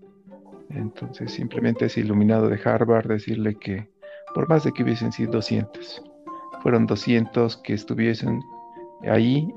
Entonces, 0.71 1.33
simplemente 1.33 1.87
ese 1.87 2.01
iluminado 2.01 2.49
de 2.49 2.61
Harvard 2.63 3.09
decirle 3.09 3.57
que 3.57 3.89
por 4.35 4.49
más 4.49 4.65
de 4.65 4.73
que 4.73 4.83
hubiesen 4.83 5.13
sido 5.13 5.33
200, 5.33 6.03
fueron 6.63 6.87
200 6.87 7.57
que 7.59 7.75
estuviesen 7.75 8.43
ahí 9.09 9.53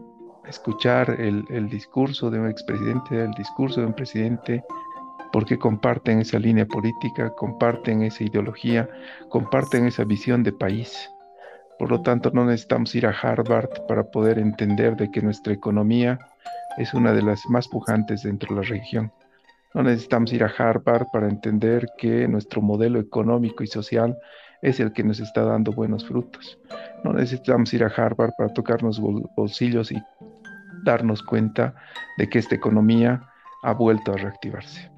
escuchar 0.48 1.10
el, 1.20 1.70
discurso 1.70 2.30
de 2.30 2.40
un 2.40 2.50
expresidente, 2.50 3.24
el 3.24 3.32
discurso 3.32 3.82
de 3.82 3.88
un 3.88 3.94
presidente, 3.94 4.64
porque 5.32 5.58
comparten 5.58 6.20
esa 6.20 6.40
línea 6.40 6.66
política, 6.66 7.32
comparten 7.32 8.04
esa 8.04 8.24
ideología, 8.24 8.90
comparten 9.30 9.88
esa 9.88 10.04
visión 10.04 10.44
de 10.44 10.52
país. 10.52 11.10
Por 11.80 11.90
lo 11.90 12.02
tanto, 12.02 12.30
no 12.32 12.46
necesitamos 12.46 12.94
ir 12.96 13.08
a 13.08 13.12
Harvard 13.12 13.70
para 13.88 14.04
poder 14.04 14.38
entender 14.38 14.96
de 14.96 15.10
que 15.10 15.22
nuestra 15.22 15.54
economía 15.54 16.20
es 16.78 16.94
una 16.94 17.14
de 17.14 17.24
las 17.24 17.48
más 17.50 17.68
pujantes 17.68 18.24
dentro 18.24 18.56
de 18.56 18.62
la 18.62 18.68
región. 18.68 19.12
No 19.74 19.82
necesitamos 19.82 20.32
ir 20.34 20.44
a 20.44 20.54
Harvard 20.56 21.08
para 21.12 21.28
entender 21.28 21.88
que 21.98 22.28
nuestro 22.28 22.62
modelo 22.62 23.00
económico 23.00 23.64
y 23.64 23.68
social 23.68 24.18
es 24.64 24.80
el 24.80 24.94
que 24.94 25.04
nos 25.04 25.20
está 25.20 25.44
dando 25.44 25.74
buenos 25.74 26.08
frutos. 26.08 26.58
No 27.04 27.14
necesitamos 27.14 27.74
ir 27.74 27.84
a 27.84 27.88
Harvard 27.88 28.32
para 28.38 28.52
tocarnos 28.54 29.00
bolsillos 29.36 29.92
y 29.92 30.02
darnos 30.86 31.22
cuenta 31.22 31.76
de 32.18 32.30
que 32.30 32.40
esta 32.40 32.56
economía 32.56 33.22
ha 33.64 33.74
vuelto 33.74 34.14
a 34.14 34.18
reactivarse. 34.18 34.90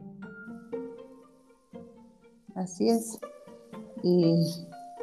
Así 2.54 2.90
es. 2.90 3.20
Y 4.04 4.36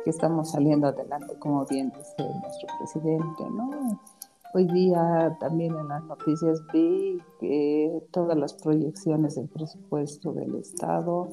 que 0.04 0.10
estamos 0.10 0.52
saliendo 0.52 0.86
adelante, 0.86 1.34
como 1.40 1.66
bien 1.66 1.90
dice 1.90 2.14
nuestro 2.18 2.68
presidente, 2.78 3.42
¿no? 3.56 4.00
Hoy 4.54 4.66
día 4.66 5.36
también 5.40 5.74
en 5.76 5.88
las 5.88 6.04
noticias 6.04 6.60
vi 6.72 7.20
que 7.40 8.00
todas 8.12 8.38
las 8.38 8.54
proyecciones 8.54 9.34
del 9.34 9.48
presupuesto 9.48 10.32
del 10.32 10.54
Estado 10.54 11.30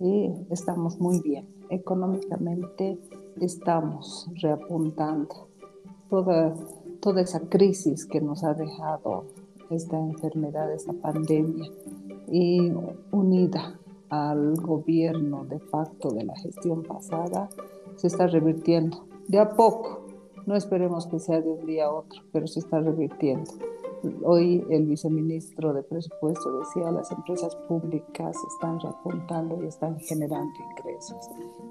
y 0.00 0.32
estamos 0.50 0.98
muy 0.98 1.20
bien 1.20 1.53
económicamente 1.70 2.98
estamos 3.40 4.28
reapuntando. 4.40 5.48
Toda, 6.08 6.54
toda 7.00 7.22
esa 7.22 7.40
crisis 7.40 8.06
que 8.06 8.20
nos 8.20 8.44
ha 8.44 8.54
dejado 8.54 9.24
esta 9.70 9.98
enfermedad, 9.98 10.72
esta 10.72 10.92
pandemia, 10.92 11.70
y 12.30 12.72
unida 13.10 13.78
al 14.10 14.54
gobierno 14.56 15.44
de 15.44 15.58
facto 15.58 16.10
de 16.10 16.24
la 16.24 16.36
gestión 16.36 16.82
pasada, 16.82 17.48
se 17.96 18.06
está 18.06 18.26
revirtiendo 18.26 19.04
de 19.28 19.38
a 19.38 19.50
poco. 19.50 20.02
No 20.46 20.56
esperemos 20.56 21.06
que 21.06 21.18
sea 21.18 21.40
de 21.40 21.48
un 21.48 21.66
día 21.66 21.86
a 21.86 21.92
otro, 21.92 22.22
pero 22.32 22.46
se 22.46 22.60
está 22.60 22.80
revirtiendo. 22.80 23.50
Hoy 24.22 24.64
el 24.70 24.86
viceministro 24.86 25.72
de 25.72 25.82
Presupuesto 25.82 26.58
decía 26.58 26.90
las 26.90 27.10
empresas 27.10 27.56
públicas 27.68 28.36
están 28.48 28.80
reapuntando 28.80 29.62
y 29.62 29.66
están 29.66 29.98
generando 30.00 30.52
ingresos. 30.70 31.30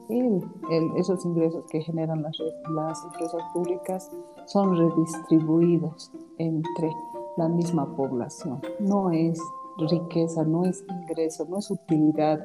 Y 0.10 1.00
esos 1.00 1.26
ingresos 1.26 1.66
que 1.70 1.82
generan 1.82 2.22
las, 2.22 2.38
las 2.70 3.04
empresas 3.06 3.42
públicas 3.54 4.12
son 4.46 4.78
redistribuidos 4.78 6.12
entre 6.38 6.92
la 7.38 7.48
misma 7.50 7.96
población. 7.96 8.62
No 8.80 9.12
es 9.12 9.40
riqueza, 9.78 10.44
no 10.44 10.66
es 10.66 10.84
ingreso, 10.90 11.46
no 11.50 11.60
es 11.60 11.70
utilidad 11.72 12.40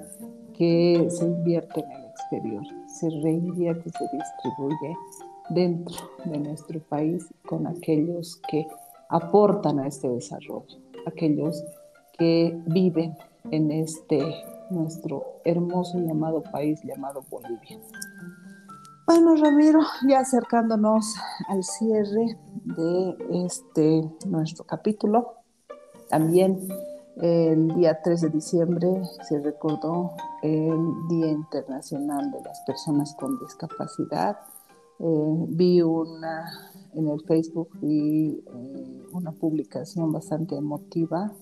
que 0.54 1.06
se 1.10 1.24
invierte 1.24 1.80
en 1.80 1.90
el 1.92 2.04
exterior, 2.06 2.64
se 2.86 3.10
reinvierte, 3.10 3.90
se 3.90 4.04
distribuye 4.16 4.96
dentro 5.50 5.96
de 6.24 6.38
nuestro 6.38 6.80
país 6.80 7.26
con 7.46 7.66
aquellos 7.66 8.40
que 8.50 8.66
aportan 9.08 9.80
a 9.80 9.86
este 9.86 10.08
desarrollo, 10.08 10.66
aquellos 11.06 11.64
que 12.18 12.60
viven 12.66 13.16
en 13.50 13.70
este 13.70 14.22
nuestro 14.70 15.40
hermoso 15.44 15.98
llamado 15.98 16.42
país 16.42 16.80
llamado 16.84 17.24
Bolivia. 17.30 17.78
Bueno, 19.06 19.36
Ramiro, 19.36 19.80
ya 20.06 20.20
acercándonos 20.20 21.14
al 21.48 21.64
cierre 21.64 22.38
de 22.64 23.46
este 23.46 24.10
nuestro 24.26 24.64
capítulo, 24.64 25.36
también 26.10 26.68
el 27.16 27.74
día 27.74 28.00
3 28.02 28.20
de 28.20 28.28
diciembre 28.28 29.02
se 29.26 29.40
recordó 29.40 30.12
el 30.42 31.08
Día 31.08 31.28
Internacional 31.28 32.30
de 32.30 32.42
las 32.42 32.60
Personas 32.66 33.14
con 33.18 33.38
Discapacidad. 33.40 34.38
Eh, 35.00 35.44
vi 35.48 35.80
una 35.80 36.67
en 36.94 37.08
el 37.08 37.20
Facebook 37.22 37.68
vi 37.80 38.42
eh, 38.46 39.02
una 39.12 39.32
publicación 39.32 40.12
bastante 40.12 40.56
emotiva 40.56 41.32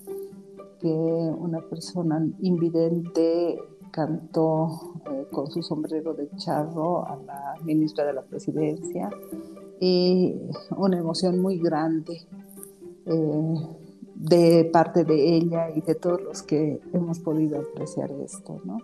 que 0.80 0.88
una 0.88 1.60
persona 1.60 2.26
invidente 2.40 3.58
cantó 3.90 4.94
eh, 5.10 5.26
con 5.32 5.50
su 5.50 5.62
sombrero 5.62 6.14
de 6.14 6.28
charro 6.36 7.06
a 7.06 7.16
la 7.16 7.54
ministra 7.64 8.04
de 8.04 8.12
la 8.12 8.22
presidencia 8.22 9.10
y 9.80 10.36
una 10.76 10.98
emoción 10.98 11.40
muy 11.40 11.58
grande 11.58 12.20
eh, 13.06 13.54
de 14.14 14.70
parte 14.72 15.04
de 15.04 15.36
ella 15.36 15.70
y 15.70 15.80
de 15.80 15.94
todos 15.94 16.22
los 16.22 16.42
que 16.42 16.80
hemos 16.92 17.20
podido 17.20 17.60
apreciar 17.60 18.10
esto, 18.12 18.60
¿no? 18.64 18.78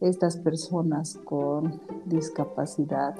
Estas 0.00 0.36
personas 0.36 1.16
con 1.24 1.80
discapacidad 2.06 3.14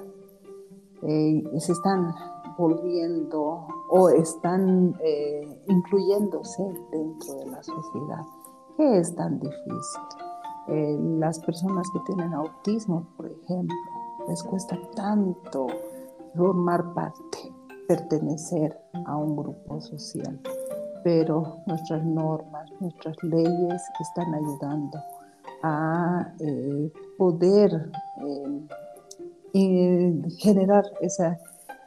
se 1.00 1.72
están 1.72 2.14
volviendo 2.56 3.66
o 3.90 4.08
están 4.08 4.94
eh, 5.00 5.62
incluyéndose 5.68 6.62
dentro 6.90 7.34
de 7.34 7.46
la 7.46 7.62
sociedad. 7.62 8.22
¿Qué 8.76 8.98
es 8.98 9.14
tan 9.14 9.38
difícil? 9.38 10.02
Eh, 10.68 10.98
las 11.18 11.38
personas 11.40 11.86
que 11.92 12.00
tienen 12.06 12.32
autismo, 12.32 13.06
por 13.16 13.26
ejemplo, 13.26 13.76
les 14.28 14.42
cuesta 14.42 14.78
tanto 14.96 15.66
formar 16.34 16.94
parte, 16.94 17.52
pertenecer 17.86 18.76
a 19.06 19.16
un 19.16 19.36
grupo 19.36 19.80
social, 19.80 20.40
pero 21.02 21.58
nuestras 21.66 22.02
normas, 22.04 22.70
nuestras 22.80 23.16
leyes 23.22 23.82
están 24.00 24.34
ayudando 24.34 24.98
a 25.62 26.32
eh, 26.40 26.92
poder 27.18 27.90
generar 30.38 30.84
esa 31.00 31.38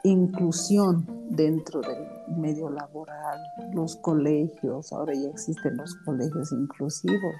inclusión 0.03 1.05
dentro 1.29 1.81
del 1.81 2.07
medio 2.37 2.69
laboral, 2.69 3.39
los 3.73 3.95
colegios, 3.97 4.91
ahora 4.93 5.13
ya 5.13 5.29
existen 5.29 5.77
los 5.77 5.95
colegios 6.05 6.51
inclusivos, 6.51 7.35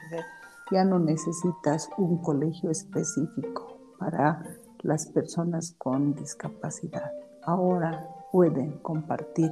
ya 0.72 0.84
no 0.84 1.00
necesitas 1.00 1.90
un 1.98 2.18
colegio 2.22 2.70
específico 2.70 3.78
para 4.00 4.44
las 4.82 5.08
personas 5.08 5.76
con 5.78 6.14
discapacidad. 6.16 7.12
Ahora 7.44 8.08
pueden 8.32 8.78
compartir 8.80 9.52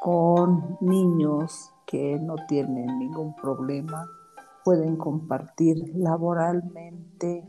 con 0.00 0.78
niños 0.80 1.72
que 1.86 2.18
no 2.18 2.36
tienen 2.48 2.98
ningún 2.98 3.34
problema, 3.36 4.08
pueden 4.64 4.96
compartir 4.96 5.92
laboralmente 5.94 7.44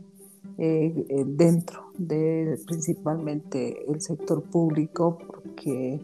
eh, 0.56 1.06
eh, 1.08 1.24
dentro 1.26 1.90
de 1.98 2.56
principalmente 2.64 3.90
el 3.90 4.00
sector 4.00 4.40
público, 4.40 5.18
porque 5.26 6.00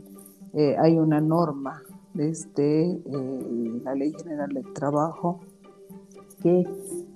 eh, 0.55 0.77
hay 0.77 0.99
una 0.99 1.21
norma 1.21 1.85
desde 2.13 3.01
la 3.85 3.95
Ley 3.95 4.13
General 4.13 4.49
del 4.49 4.73
Trabajo 4.73 5.39
que 6.43 6.67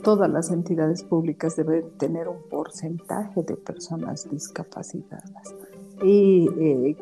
todas 0.05 0.31
las 0.31 0.53
entidades 0.53 1.03
públicas 1.03 1.57
deben 1.57 1.90
tener 1.99 2.29
un 2.29 2.40
porcentaje 2.49 3.42
de 3.42 3.57
personas 3.57 4.31
discapacitadas. 4.31 5.57
Y 6.05 6.97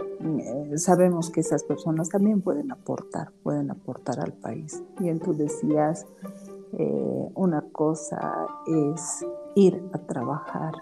sabemos 0.76 1.28
que 1.28 1.40
esas 1.40 1.64
personas 1.64 2.08
también 2.08 2.40
pueden 2.40 2.70
aportar, 2.72 3.32
pueden 3.42 3.70
aportar 3.70 4.20
al 4.20 4.32
país. 4.32 4.82
Bien, 4.98 5.18
tú 5.18 5.34
decías, 5.34 6.06
una 7.34 7.62
cosa 7.72 8.46
es 8.66 9.26
ir 9.54 9.82
a 9.92 9.98
trabajar 9.98 10.74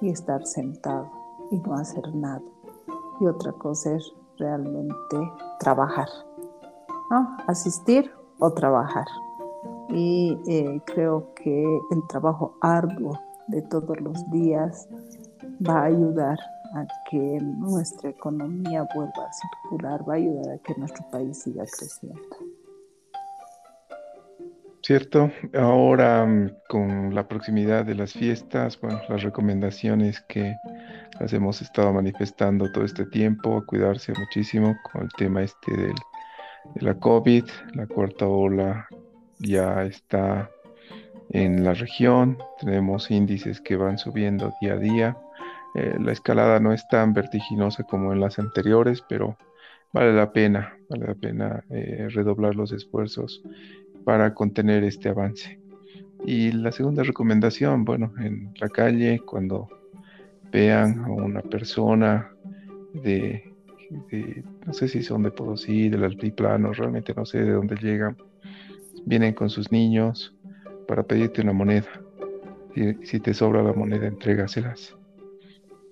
y 0.00 0.10
estar 0.10 0.44
sentado 0.46 1.10
y 1.50 1.58
no 1.58 1.74
hacer 1.74 2.14
nada. 2.14 2.42
Y 3.20 3.26
otra 3.26 3.52
cosa 3.52 3.94
es 3.94 4.12
realmente 4.38 5.16
trabajar, 5.58 6.08
¿no? 7.10 7.36
Asistir 7.46 8.10
o 8.38 8.52
trabajar. 8.52 9.06
Y 9.90 10.38
eh, 10.46 10.80
creo 10.86 11.34
que 11.34 11.64
el 11.90 12.06
trabajo 12.08 12.56
arduo 12.60 13.18
de 13.48 13.62
todos 13.62 14.00
los 14.00 14.30
días 14.30 14.88
va 15.66 15.80
a 15.80 15.84
ayudar 15.84 16.38
a 16.74 16.86
que 17.10 17.38
nuestra 17.40 18.10
economía 18.10 18.86
vuelva 18.94 19.26
a 19.26 19.32
circular, 19.32 20.08
va 20.08 20.14
a 20.14 20.16
ayudar 20.16 20.50
a 20.54 20.58
que 20.58 20.74
nuestro 20.76 21.04
país 21.10 21.42
siga 21.42 21.64
creciendo. 21.64 22.20
Cierto, 24.90 25.30
ahora 25.54 26.26
mm, 26.26 26.50
con 26.68 27.14
la 27.14 27.28
proximidad 27.28 27.84
de 27.84 27.94
las 27.94 28.12
fiestas, 28.12 28.76
bueno, 28.80 29.00
las 29.08 29.22
recomendaciones 29.22 30.20
que 30.22 30.56
las 31.20 31.32
hemos 31.32 31.62
estado 31.62 31.92
manifestando 31.92 32.72
todo 32.72 32.82
este 32.82 33.06
tiempo, 33.06 33.56
a 33.56 33.64
cuidarse 33.64 34.12
muchísimo 34.18 34.76
con 34.82 35.02
el 35.02 35.08
tema 35.16 35.44
este 35.44 35.76
del, 35.76 35.94
de 36.74 36.82
la 36.82 36.94
COVID, 36.94 37.44
la 37.74 37.86
cuarta 37.86 38.26
ola 38.26 38.88
ya 39.38 39.84
está 39.84 40.50
en 41.28 41.62
la 41.62 41.74
región, 41.74 42.36
tenemos 42.58 43.12
índices 43.12 43.60
que 43.60 43.76
van 43.76 43.96
subiendo 43.96 44.52
día 44.60 44.72
a 44.72 44.78
día, 44.78 45.16
eh, 45.76 45.98
la 46.00 46.10
escalada 46.10 46.58
no 46.58 46.72
es 46.72 46.84
tan 46.88 47.12
vertiginosa 47.12 47.84
como 47.84 48.12
en 48.12 48.18
las 48.18 48.40
anteriores, 48.40 49.04
pero 49.08 49.38
vale 49.92 50.12
la 50.12 50.32
pena, 50.32 50.76
vale 50.88 51.06
la 51.06 51.14
pena 51.14 51.64
eh, 51.70 52.08
redoblar 52.10 52.56
los 52.56 52.72
esfuerzos 52.72 53.40
para 54.04 54.34
contener 54.34 54.84
este 54.84 55.08
avance. 55.08 55.58
Y 56.26 56.52
la 56.52 56.72
segunda 56.72 57.02
recomendación, 57.02 57.84
bueno, 57.84 58.12
en 58.18 58.52
la 58.60 58.68
calle, 58.68 59.20
cuando 59.20 59.68
vean 60.52 61.00
a 61.04 61.10
una 61.10 61.40
persona 61.42 62.30
de, 62.92 63.52
no 64.66 64.72
sé 64.72 64.88
si 64.88 65.02
son 65.02 65.22
de 65.22 65.30
Potosí, 65.30 65.88
del 65.88 66.04
altiplano, 66.04 66.72
realmente 66.72 67.14
no 67.14 67.24
sé 67.24 67.42
de 67.42 67.52
dónde 67.52 67.76
llegan, 67.76 68.16
vienen 69.06 69.32
con 69.32 69.48
sus 69.48 69.72
niños 69.72 70.34
para 70.86 71.02
pedirte 71.02 71.40
una 71.40 71.52
moneda. 71.52 71.88
Y 72.74 73.04
si 73.06 73.20
te 73.20 73.34
sobra 73.34 73.62
la 73.62 73.72
moneda, 73.72 74.06
entrégaselas. 74.06 74.96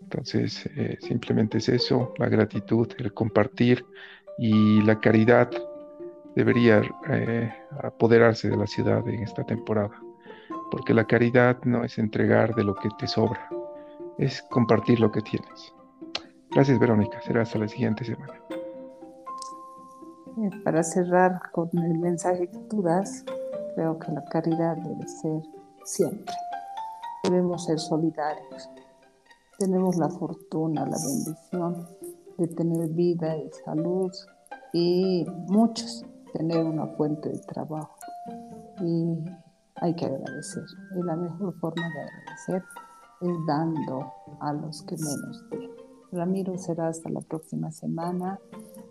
Entonces, 0.03 0.69
eh, 0.77 0.97
simplemente 1.01 1.59
es 1.59 1.69
eso, 1.69 2.15
la 2.19 2.29
gratitud, 2.29 2.89
el 2.99 3.13
compartir 3.13 3.85
y 4.39 4.81
la 4.83 5.01
caridad 5.01 5.51
debería 6.39 6.83
eh, 7.11 7.53
apoderarse 7.83 8.49
de 8.49 8.57
la 8.57 8.69
ciudad 8.69 9.07
en 9.09 9.25
esta 9.25 9.43
temporada, 9.43 9.91
porque 10.71 10.95
la 10.95 11.05
caridad 11.05 11.57
no 11.65 11.83
es 11.83 11.99
entregar 11.99 12.55
de 12.55 12.63
lo 12.63 12.77
que 12.77 12.89
te 12.97 13.09
sobra, 13.09 13.49
es 14.19 14.43
compartir 14.43 15.01
lo 15.01 15.11
que 15.11 15.21
tienes. 15.21 15.75
Gracias 16.53 16.79
Verónica, 16.79 17.21
será 17.23 17.43
hasta 17.43 17.59
la 17.59 17.67
siguiente 17.67 18.05
semana. 18.05 18.35
Eh, 20.41 20.51
para 20.63 20.85
cerrar 20.85 21.41
con 21.51 21.71
el 21.77 21.99
mensaje 21.99 22.47
que 22.47 22.59
tú 22.71 22.83
das, 22.83 23.25
creo 23.75 23.99
que 23.99 24.13
la 24.13 24.25
caridad 24.27 24.77
debe 24.77 25.09
ser 25.09 25.43
siempre. 25.83 26.37
Debemos 27.25 27.65
ser 27.65 27.81
solidarios. 27.81 28.71
Tenemos 29.59 29.97
la 29.97 30.09
fortuna, 30.09 30.87
la 30.87 30.99
bendición 31.05 31.89
de 32.37 32.47
tener 32.47 32.91
vida 32.91 33.37
y 33.37 33.51
salud 33.65 34.13
y 34.73 35.27
muchos 35.49 36.05
tener 36.33 36.65
una 36.65 36.87
fuente 36.97 37.29
de 37.29 37.39
trabajo. 37.39 37.97
Y 38.81 39.25
hay 39.77 39.95
que 39.95 40.07
agradecer. 40.07 40.65
Y 40.97 41.03
la 41.03 41.17
mejor 41.17 41.55
forma 41.59 41.89
de 41.89 42.01
agradecer 42.01 42.65
es 43.21 43.47
dando 43.47 44.13
a 44.41 44.53
los 44.53 44.83
que 44.83 44.97
menos 44.97 45.45
tienen. 45.51 45.71
Ramiro, 46.13 46.57
será 46.57 46.89
hasta 46.89 47.11
la 47.11 47.21
próxima 47.21 47.71
semana. 47.71 48.39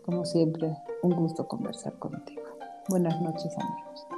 Como 0.05 0.25
siempre, 0.25 0.77
un 1.01 1.15
gusto 1.15 1.47
conversar 1.47 1.97
contigo. 1.99 2.43
Buenas 2.89 3.19
noches 3.21 3.53
amigos. 3.57 4.16